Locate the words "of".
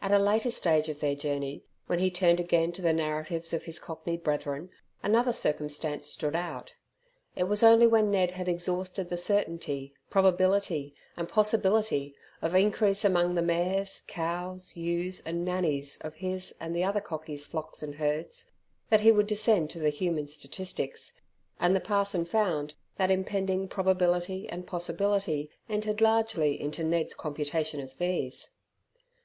0.88-1.00, 3.52-3.64, 12.40-12.54, 16.02-16.14, 27.80-27.98